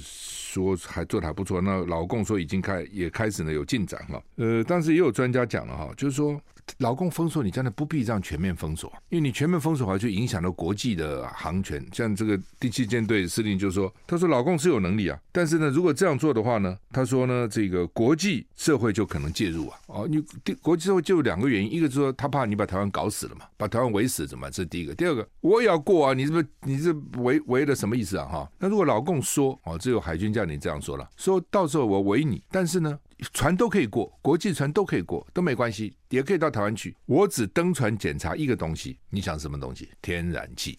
[0.53, 6.39] 说还做的还不错，那老共说已经开也开始呢有进展哈，呃，但是也有专家讲了哈，就是说。
[6.77, 11.85] 老共封锁你，真的不必这样全面封锁，因为你全面封锁的话，就影响到国际的航权。
[11.91, 19.77] 像这个第七舰队司令就说：“他说老共是有能力啊，但是呢，如果这样做的话呢，他说呢，这个国际社会就可能介入啊。
[19.87, 20.23] 哦，你
[20.61, 24.49] 国际社会就有两个原因，一个是说他怕你把台湾搞死了嘛，把台湾围死怎么？
[24.49, 24.95] 这是第一个。
[24.95, 28.25] 第二个，我也要过啊，你是不是你是围围的什么意思啊？
[28.25, 32.97] 哈，那如果老共说哦，只有海军叫你这样说了，说到时候我围你，但是呢？”
[33.31, 36.95] 船都可以过，国际船都可以过，都没关系，也可以到台湾去。
[37.05, 39.89] 我只登船检查一个东西，你想什么东西？
[40.01, 40.77] 天然气，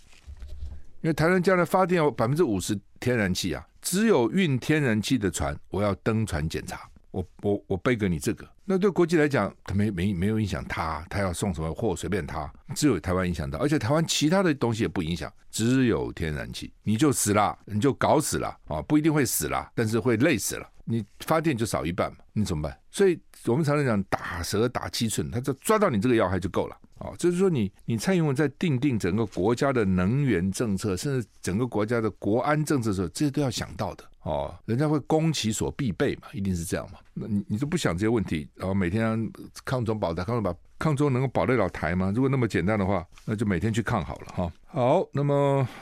[1.00, 6.88] 因为台湾将来发电要百分之五十天然气啊，只有运天然气的船，我要登船检查。
[7.10, 20.68] 我我我背给你这个，那对国际来讲，他没没没有影响他，他要送什么货随便他，只有台湾影响到，而且台湾其他的东西也不影响，只有天然气，你就死了，你就搞死了啊，不一定会死了，但是会累死了。
[20.84, 22.78] 你发电就少一半嘛，你怎么办？
[22.90, 27.12] 所以我们常常讲打蛇打七寸，他就抓到你这个要害就够了啊。
[27.18, 34.54] 就是说你你蔡英文在定定整个国家的能源政策，甚至整个国家的国安政策的时候，这些都要想到的哦。
[34.66, 36.98] 人家会攻其所必备嘛，一定是这样嘛。
[37.14, 39.30] 那你你都不想这些问题，然后每天
[39.64, 42.12] 抗中保台，抗中保抗中能够保得了台吗？
[42.14, 44.52] 如果那么简单的话，那就每天去抗好了哈。
[44.66, 45.66] 好，那么《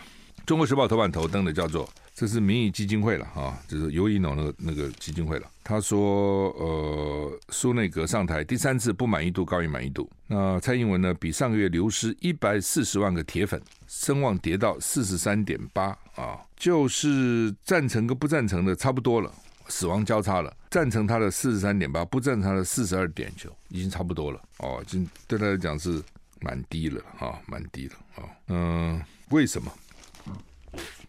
[0.45, 1.89] 中国时报》头版头登的叫做。
[2.15, 5.51] 这是民意基金会了啊，就是尤以农那个那个基金会了。
[5.65, 10.09] 他说，呃，苏内阁上台第三次不满意度高于满意度。
[10.27, 19.33] 那蔡英文呢，比上个月流失一百四十万个铁粉，声望跌到四十三点八啊，就是赞成跟不赞成的差不多了，
[19.69, 20.55] 死亡交叉了。
[20.71, 26.01] 赞成他的四十三点八，不赞成他的四十二点九，已经差不多了哦，已经对他来讲是
[26.43, 28.29] 蛮低了啊，蛮低了啊。
[28.49, 29.73] 嗯，为什么？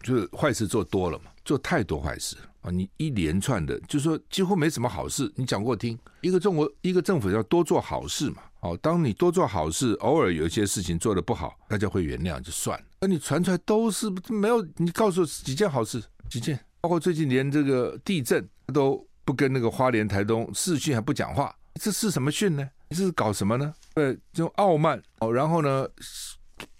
[0.04, 2.70] 就是坏事做多了嘛，做太多坏事啊！
[2.70, 5.32] 你一连串的，就是说几乎没什么好事。
[5.34, 8.42] 你讲给我听，一个中国一个政府要多做好事嘛。
[8.60, 12.84] 哦，当你多做好事，偶尔有一些事情做得不好，大家会原谅就算了。
[13.00, 16.02] 那你传出来都是没有，你告诉我几件好事？
[16.28, 16.58] 几件？
[16.80, 22.68] 包括最近连这个地震都不跟那个花莲、台东视讯还不讲话，这是什么讯呢？
[22.88, 23.74] 你这是搞什么呢？
[23.94, 25.86] 呃，这种傲慢哦，然后呢，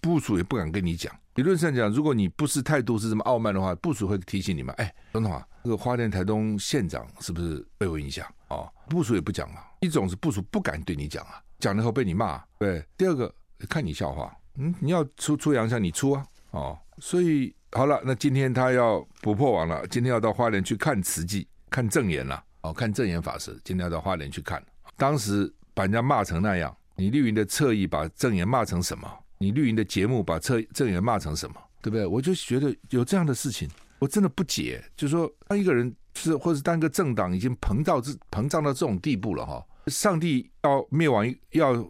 [0.05, 1.11] 部署也不敢跟你讲。
[1.33, 8.23] 理论上讲，如果你不是态度是这么傲慢的话，部署会提醒你们：哎，总统啊，这个花莲台东县长是不是被我影响？
[8.49, 9.65] 哦，部署也不讲啊。
[9.79, 12.39] 一种是部署不敢对你讲啊，讲了以后被你骂。
[12.59, 13.33] 对，第二个
[13.67, 16.23] 看你笑话，嗯，你要出出洋相，你出啊。
[16.51, 22.43] 哦，所以好了，那今天他要不破网了，今天要到花莲去看慈济，看证严了。
[22.61, 24.63] 哦，看证严法师，今天要到花莲去看。
[24.95, 29.11] 当时把人家骂成那样，你绿营的侧翼把证严骂成什么？
[29.37, 32.05] 你绿营的节目把这这人骂成什么，对不对？
[32.05, 33.69] 我就觉得有这样的事情，
[33.99, 34.83] 我真的不解。
[34.95, 41.85] 就说，当一个人是，或者当一个政党已经膨胀至膨胀到这种地步了哈，上帝要灭亡，要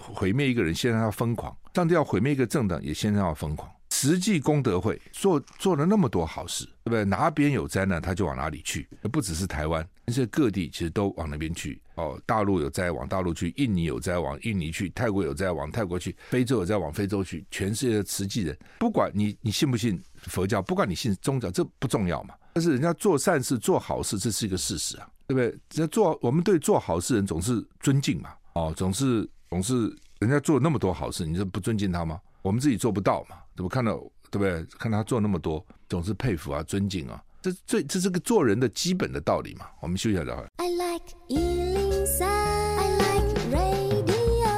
[0.00, 3.70] 毁灭一个人，现在要疯狂；上帝要毁灭一个政党，也现在要疯狂。
[3.90, 7.04] 实际功德会做做了那么多好事，对不对？
[7.04, 8.86] 哪边有灾难，他就往哪里去。
[9.10, 11.80] 不只是台湾，而且各地其实都往那边去。
[11.96, 17.44] 哦，大陆有灾往大陆去，印尼有灾往印尼去，泰国有灾往泰国去，非洲有灾往非洲去。
[17.50, 22.34] 全世界的慈济人，不管你你信不信佛教，不管你信宗教，这不重要嘛。
[22.52, 25.46] 但是人家做善事、做好事，这是一个事实啊，对不对？
[25.46, 28.30] 人家做我们对做好事人总是尊敬嘛。
[28.54, 32.20] 哦，总是总是人家做那么多好事，你就不尊敬他吗？
[32.42, 33.36] 我们自己做不到嘛？
[33.56, 33.96] 怎么看到
[34.30, 34.64] 对不对？
[34.78, 39.66] 看他做那么多，总是佩服啊，尊敬啊，这这这是个做人的基本的道理嘛。
[39.80, 40.44] 我们休息一下再会。
[40.56, 44.50] I like 103, I like radio。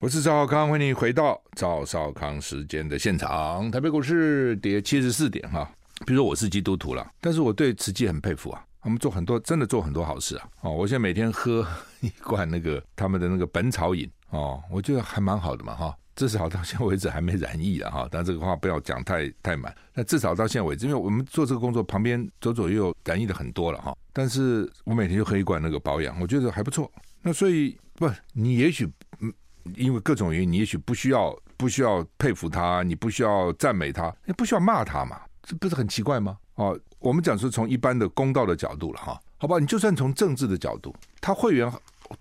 [0.00, 3.70] 我我是赵少康，欢迎你回到赵少康时间的现场。
[3.70, 5.70] 台北股市跌七十四点哈。
[6.06, 10.48] 比如说我是基督徒了，但是我对慈济很佩服啊，他们做很多真的做很多好事啊。
[10.62, 11.66] 哦，我现在每天喝
[12.00, 15.94] 一罐那个他们的那个本草饮哦，我觉得还蛮好的嘛哈。
[16.18, 19.74] 至少到现在为止还没染疫了哈， 但这个话不要讲太太满。
[19.94, 23.96] 那至少到现在为止，因为我们做这个工作旁边左左右右染疫的很多了哈。
[24.12, 26.90] 但是我每天就喝一罐那个保养，我觉得还不错。
[27.22, 28.84] 那所以不，你也许
[29.20, 29.32] 嗯。
[29.76, 35.20] 因为各种原因，你也许不需要不需要佩服他，你不需要赞美他，你不需要骂他嘛？
[35.42, 36.38] 这不是很奇怪吗？
[36.54, 39.58] 哦，我们讲说从一般的公道的角度了哈，好吧？
[39.58, 41.70] 你就算从政治的角度，他会员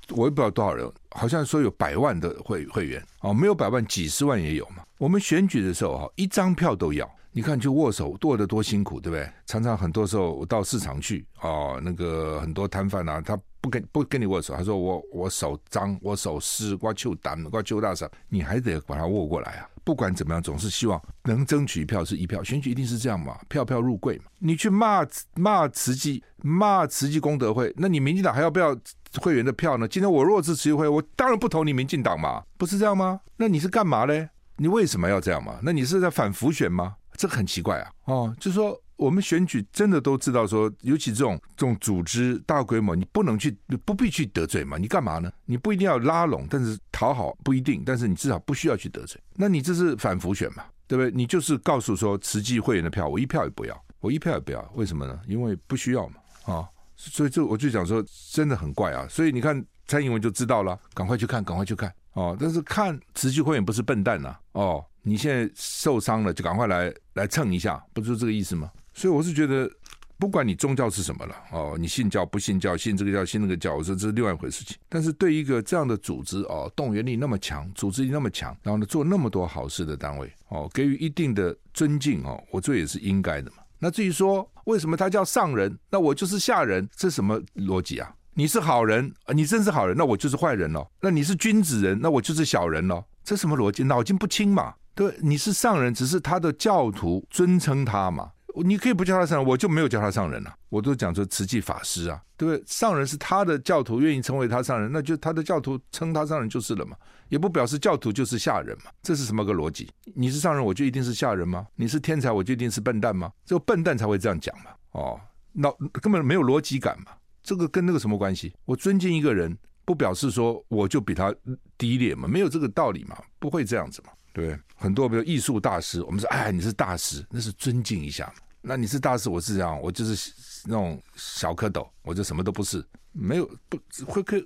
[0.10, 4.84] 我也不知道多少人，好像说有百万的会会员哦，没有百万几十万也有嘛。
[4.98, 9.30] 我们选举的时候哈，一张票都要，你看就握手握得多辛苦，对不对？
[9.46, 13.40] 常常很多时候我到市场去哦，那个很多摊贩啊，他。
[13.60, 19.68] 不跟不跟你握手，他说我我手脏，我手湿，我手胆，我揪大手，你还得把它握过来啊！
[19.84, 24.26] 不管怎么样，总是希望能争取一票是一票，选举一定是这样嘛，票票入柜嘛。
[24.38, 28.78] 你去骂骂慈济，骂慈济功德会，那你民进党还要不要
[29.22, 29.88] 会员的票呢？
[29.88, 33.20] 今天我若是慈济会，我当然不投你民进党嘛，不是这样吗？
[33.36, 34.30] 那你是干嘛嘞？
[34.58, 35.60] 你为什么要这样嘛？
[35.62, 36.96] 那你是在反浮选吗？
[37.16, 37.92] 这很奇怪啊！
[38.06, 38.80] 哦，就是说。
[38.98, 44.76] 我们选举真的都知道说，尤其这种这种组织大规模，你不能去，不必去得罪嘛。
[44.76, 45.32] 你干嘛呢？
[45.46, 49.22] 你不一定要拉拢，但是讨好不一定，但是你至少不需要去得罪。
[49.36, 50.64] 那你这是反浮选嘛？
[50.88, 51.12] 对不对？
[51.12, 54.68] 你就是告诉说，慈济会员的票我一票也不要，我一票也不要。
[54.74, 55.20] 为什么呢？
[55.28, 56.16] 因为不需要嘛。
[56.52, 59.08] 啊，所以这我就讲说，真的很怪啊。
[59.08, 62.36] 所以你看蔡英文就知道了，赶快去看，赶快去看哦。
[62.40, 68.70] 但是看慈济会员不是笨蛋呐、哦，你现在受伤了，就赶快来来蹭一下，不是这个意思吗？
[68.94, 69.70] 所以我是觉得，
[70.18, 74.76] 不管你宗教是什么了哦，你信教不信教，信这个教信那个教，我说这是另外一回事情。
[74.90, 83.58] 但是对一个这样的组织哦，动员力那么强，组织力那么强，然后呢做那么多好事的单位哦，给予一定的尊敬哦，我这也是应该的嘛。
[83.80, 88.14] 那至于说为什么他叫上人，那我就是下人，这什么逻辑啊？
[88.34, 90.88] 你是好人，你真是好人，那我就是坏人喽？
[91.02, 93.04] 那你是君子人，那我就是小人喽？
[93.24, 93.84] 这什么逻辑？
[93.84, 94.74] 脑筋不清嘛？
[94.94, 98.32] 对，你是上人，只是他的教徒尊称他嘛。
[98.64, 100.58] 你可以不叫他上人，我就没有叫他上人了、啊。
[100.70, 102.64] 我都讲说慈济法师啊，对不对？
[102.68, 106.96] 上人是他的教徒愿意称为他上人，那就他的教徒称他上人就是了嘛，
[107.30, 108.92] 也不表示教徒就是下人嘛。
[109.02, 109.90] 这是什么个逻辑？
[110.16, 111.68] 你是上人，我就一定是下人吗？
[111.76, 113.32] 你是天才，我就一定是笨蛋吗？
[113.46, 114.72] 只有笨蛋才会这样讲嘛。
[114.92, 115.20] 哦，
[115.52, 117.12] 那根本没有逻辑感嘛。
[117.44, 118.54] 这个跟那个什么关系？
[118.66, 121.34] 我尊敬一个人，不表示说我就比他
[121.78, 124.60] 低劣嘛，没有这个道理嘛，不会这样子嘛，对不对？
[124.76, 128.34] 很多比如艺术大师，我们说哎，你是大师，那是尊敬一下嘛。
[128.68, 130.30] 那你是大师，我是这样，我就是
[130.66, 134.38] 那种小蝌蚪，我就什么都不是，没有不会可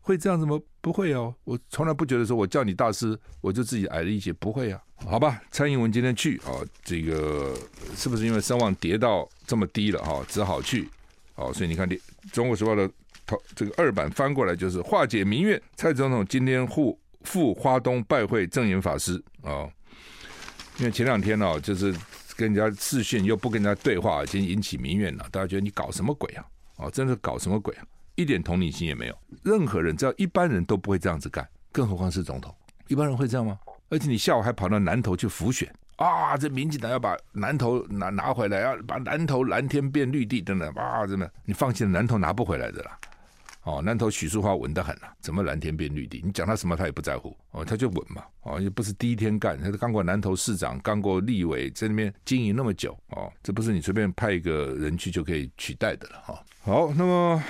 [0.00, 0.58] 会这样子吗？
[0.80, 4.82] 不会哦，我从来不觉得说我叫你大师，我就自己矮了一截，不会啊。
[5.06, 6.50] 好吧，蔡英文今天去啊，
[6.82, 7.56] 这个
[7.94, 10.88] 是不是因为声望跌到这么低了哈，只好去，
[11.36, 11.88] 哦，所以你看
[12.32, 12.90] 《中国时报》的
[13.24, 19.70] 头这个二版翻过来就是化解民怨，蔡总统今天赴赴花东拜会证严法师啊，
[20.78, 21.94] 因为前两天呢就是。
[22.40, 25.26] 跟人家视讯又不跟人家对话，已经引起民怨了。
[25.30, 26.44] 大家觉得你搞什么鬼啊？
[26.76, 27.84] 哦，真的搞什么鬼啊？
[28.14, 29.18] 一点同理心也没有。
[29.42, 32.54] 任何人，只要一般人都不会这样子干，更何况是总统？
[32.88, 33.58] 一般人会这样吗？
[33.90, 36.34] 而且你下午还跑到南投去浮选啊！
[36.34, 41.06] 这民进党要把南投拿拿回来，要把南投蓝天变绿地等等啊！
[41.06, 42.98] 真的，你放弃了南投拿不回来的啦。
[43.70, 46.20] 哦，南投许淑华稳得很啊，怎么蓝天变绿地？
[46.24, 56.88] 你讲他什么他也不在乎哦，他就稳嘛哦，又不是第一天干，他是刚过南投市长，刚过立委，在那边经营那么久哦，这不是你随便派一个人去就可以取代的了哈、哦。
[56.88, 57.42] 好，那么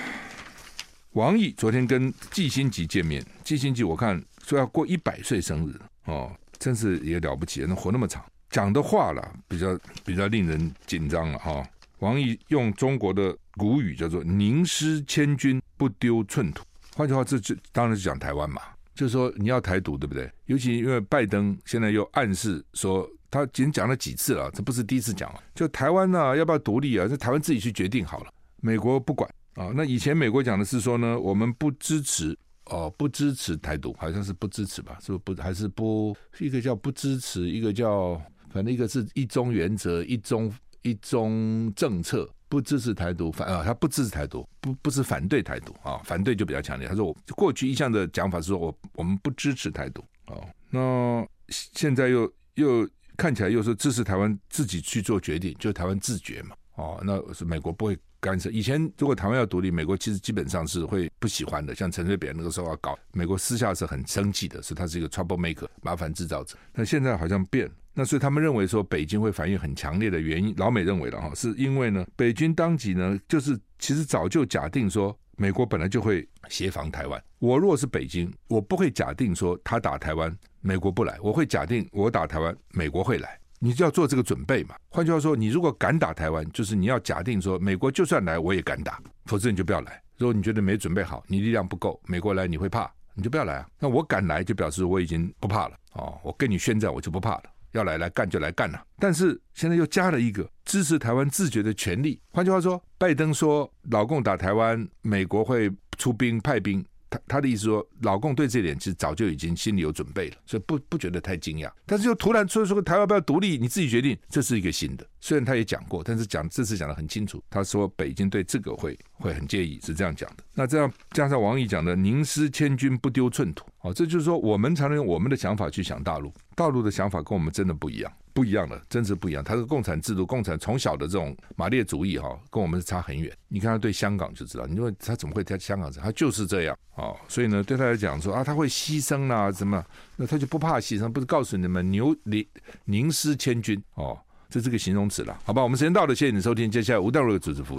[1.12, 11.52] 王毅昨天跟季新吉见面，季新吉我看说要过一百岁生日哦，真是也了不起，能活那么长，讲的话了比较比较令人紧张了哈。
[11.52, 11.66] 哦
[12.00, 16.64] 王毅用中国的古语叫做“宁失千军，不丢寸土”。
[16.96, 18.60] 换句话，这就当然是讲台湾嘛，
[18.94, 20.30] 就是说你要台独，对不对？
[20.46, 25.42] 尤其因为拜登现在又暗示说，他已经讲了几次了，这不是第一次讲了。
[25.54, 27.06] 就台湾呢，要不要独立啊？
[27.06, 28.32] 这台湾自己去决定好了，
[28.62, 29.70] 美国不管啊。
[29.74, 34.96] 那以前美国讲的是说呢，我们不支持哦，不支持台独，好像是不支持吧？
[35.00, 36.16] 是不是不还是不？
[36.38, 38.14] 一个叫不支持，一个叫
[38.50, 40.50] 反正一个是一中原则，一中。
[40.82, 46.88] 一中政策不支持台独，反啊，他不支持台独，不不是反对台独啊，反对就比较强烈。
[46.88, 50.34] 他说我过去一向的讲法是说我我们不支持台独啊，
[50.70, 56.56] 那现在又又看起来又是支持台湾自己去做决定，就台湾自决嘛。
[56.76, 58.48] 哦，那是美国不会干涉。
[58.50, 61.74] 以前如果台湾要独立，美国其实基本上是会不喜欢的。
[61.74, 66.56] 像陈水扁那个时候要搞，美国私下是很生气的，是他是一个 trouble maker 麻烦制造者。
[66.72, 77.22] 但现在好像变，那所以他们认为说北京会反应很强烈的原因，老美认为了哈，是因为呢，北京当局呢就是其实早就假定说美国本来就会协防台湾。
[77.38, 83.38] 我若是北京，我不会假定说他打台湾，美国不来，我会假定我打台湾，美国会来。
[83.62, 84.74] 你就要做这个准备嘛。
[84.88, 90.02] 换句话说，你如果敢打台湾，就是你要假定说，美国就算来，我也敢打，否则你就不要来。
[90.16, 93.68] 如果你觉得没准备好，你力量不够，美国来你会怕，你就不要来啊。
[93.78, 96.18] 那我敢来，就表示我已经不怕了哦。
[96.22, 97.42] 我跟你宣战，我就不怕了。
[97.72, 98.82] 要来来干就来干了。
[98.98, 102.20] 但是现在又加了一个支持台湾自决的权利。
[102.30, 106.84] 换句话说，拜登说老共打台湾，美国会出兵派兵。
[107.10, 111.70] 他他的意思说，老共对这点其实早就已经心里有准备了，所以不不觉得太惊讶。
[111.84, 115.06] 但是又突然说说台湾要不要独立，你自己决定，这是一个新的。
[115.20, 117.42] 虽然他也讲过，但是讲这次讲的很清楚。
[117.50, 120.44] 他说北京对这个会会很介意，是这样讲的。
[120.54, 128.10] 那这样加上王毅讲的“宁失千军，不丢寸土”，哦，这就是说我们才能用我们的想法去想大陆，大陆的想法跟我们真的不一样。
[128.32, 129.42] 不一样的，真是不一样。
[129.42, 133.30] 他是共产制度，共产从小的这种马列主义哈，跟我们是差很远。
[133.48, 135.90] 你看他对香港就知道，你说他怎么会在香港？
[135.92, 137.16] 他就是这样哦。
[137.28, 139.84] 所以呢，对他来讲说啊，他会牺牲啦、啊，什么？
[140.16, 142.46] 那他就不怕牺牲，不是告诉你们牛宁
[142.84, 144.18] 宁思千军哦，
[144.48, 145.62] 这是个形容词了，好吧？
[145.62, 147.78] 我们时间到了，谢谢你收听，接下来吴淡如主持服务。